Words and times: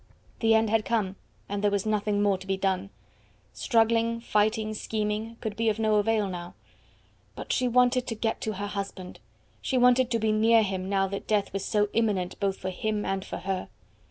The 0.39 0.55
end 0.55 0.71
had 0.71 0.83
come, 0.83 1.15
and 1.47 1.63
there 1.63 1.69
was 1.69 1.85
nothing 1.85 2.23
more 2.23 2.39
to 2.39 2.47
be 2.47 2.57
done. 2.57 2.89
Struggling, 3.53 4.19
fighting, 4.19 4.73
scheming, 4.73 5.37
could 5.41 5.55
be 5.55 5.69
of 5.69 5.77
no 5.77 5.97
avail 5.97 6.27
now; 6.27 6.55
but 7.35 7.53
she 7.53 7.67
wanted 7.67 8.07
to 8.07 8.15
get 8.15 8.41
to 8.41 8.53
her 8.53 8.65
husband; 8.65 9.19
she 9.61 9.77
wanted 9.77 10.09
to 10.09 10.17
be 10.17 10.31
near 10.31 10.63
him 10.63 10.89
now 10.89 11.05
that 11.09 11.27
death 11.27 11.53
was 11.53 11.63
so 11.63 11.87
imminent 11.93 12.39
both 12.39 12.57
for 12.57 12.71
him 12.71 13.05
and 13.05 13.23
for 13.23 13.37
her. 13.37 13.69